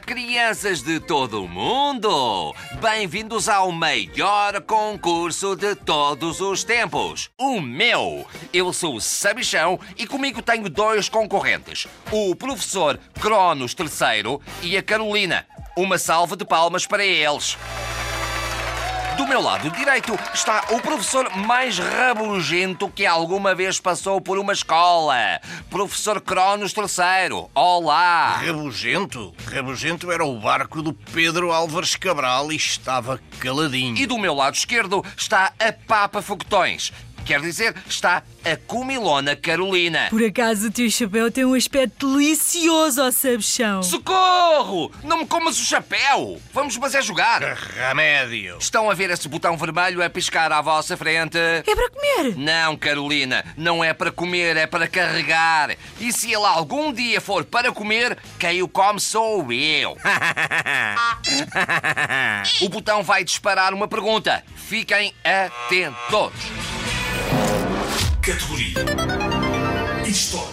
[0.00, 2.54] Crianças de todo o mundo!
[2.80, 8.26] Bem-vindos ao maior concurso de todos os tempos, o meu!
[8.52, 14.82] Eu sou o Sabichão e comigo tenho dois concorrentes, o professor Cronos III e a
[14.82, 15.46] Carolina.
[15.76, 17.56] Uma salva de palmas para eles!
[19.16, 24.52] Do meu lado direito está o professor mais rabugento que alguma vez passou por uma
[24.52, 25.40] escola.
[25.70, 27.46] Professor Cronos III.
[27.54, 28.36] Olá!
[28.44, 29.34] Rabugento?
[29.50, 33.96] Rabugento era o barco do Pedro Álvares Cabral e estava caladinho.
[33.96, 36.92] E do meu lado esquerdo está a Papa Foguetões.
[37.26, 40.06] Quer dizer, está a comilona Carolina.
[40.10, 43.82] Por acaso o teu chapéu tem um aspecto delicioso ao sabichão.
[43.82, 44.92] Socorro!
[45.02, 46.40] Não me comas o chapéu!
[46.54, 47.42] Vamos, mas é jogar!
[47.42, 48.58] Remédio.
[48.60, 51.36] Estão a ver esse botão vermelho a piscar à vossa frente?
[51.36, 52.36] É para comer.
[52.36, 55.74] Não, Carolina, não é para comer, é para carregar.
[55.98, 59.96] E se ele algum dia for para comer, quem o come sou eu.
[62.62, 64.44] o botão vai disparar uma pergunta.
[64.54, 66.65] Fiquem atentos.
[68.26, 68.74] Categoria
[70.04, 70.50] História.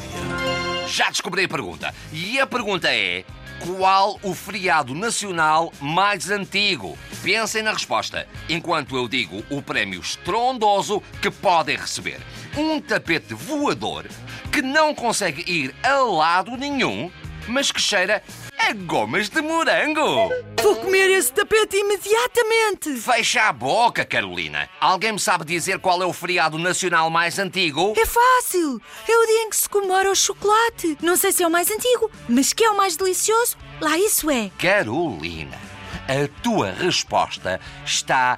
[0.87, 1.91] Já descobri a pergunta.
[2.11, 3.25] E a pergunta é:
[3.65, 6.95] qual o feriado nacional mais antigo?
[7.23, 12.19] Pensem na resposta, enquanto eu digo o prémio estrondoso que podem receber.
[12.55, 14.05] Um tapete voador
[14.51, 17.09] que não consegue ir a lado nenhum,
[17.47, 18.21] mas que cheira
[18.69, 20.29] a gomas de morango.
[20.61, 22.95] Vou comer esse tapete imediatamente.
[22.95, 24.69] Fecha a boca, Carolina.
[24.79, 27.93] Alguém me sabe dizer qual é o feriado nacional mais antigo?
[27.97, 28.81] É fácil.
[29.07, 30.97] É o dia em que se comemora o chocolate.
[31.01, 34.31] Não sei se é o mais antigo, mas que é o mais delicioso, lá isso
[34.31, 34.49] é.
[34.57, 35.59] Carolina,
[36.07, 38.37] a tua resposta está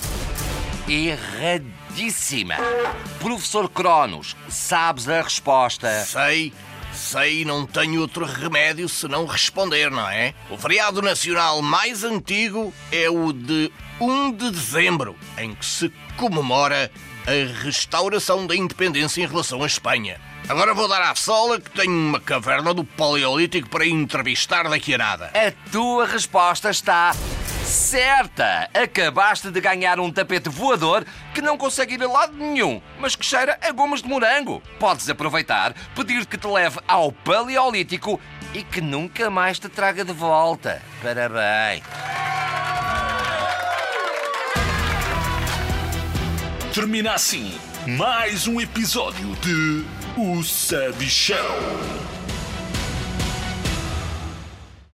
[0.88, 2.56] erradíssima.
[3.20, 6.04] Professor Cronos, sabes a resposta?
[6.04, 6.52] Sei,
[6.96, 10.34] sei, não tenho outro remédio senão responder, não é?
[10.50, 16.92] O feriado nacional mais antigo é o de 1 de dezembro, em que se comemora
[17.28, 20.20] a restauração da independência em relação à Espanha.
[20.48, 24.98] Agora vou dar à sola que tenho uma caverna do Paleolítico para entrevistar daqui a
[24.98, 25.32] nada.
[25.34, 27.16] A tua resposta está
[27.66, 28.70] certa.
[28.74, 33.26] Acabaste de ganhar um tapete voador que não consegue ir a lado nenhum, mas que
[33.26, 34.62] cheira a gomas de morango.
[34.80, 38.20] Podes aproveitar, pedir que te leve ao Paleolítico
[38.54, 40.82] e que nunca mais te traga de volta.
[41.02, 41.84] Parabéns.
[46.74, 49.86] Termina assim mais um episódio de
[50.18, 51.38] O Sabichão.